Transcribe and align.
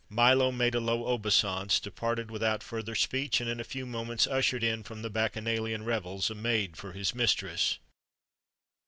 Milo 0.09 0.51
made 0.51 0.73
a 0.73 0.79
low 0.79 1.05
obeisance, 1.05 1.79
departed 1.79 2.31
without 2.31 2.63
further 2.63 2.95
speech, 2.95 3.39
and 3.39 3.47
in 3.47 3.59
a 3.59 3.63
few 3.63 3.85
moments 3.85 4.25
ushered 4.25 4.63
in 4.63 4.81
from 4.81 5.03
the 5.03 5.11
bacchanalian 5.11 5.85
revels 5.85 6.31
a 6.31 6.33
maid 6.33 6.75
for 6.75 6.93
his 6.93 7.13
mistress. 7.13 7.77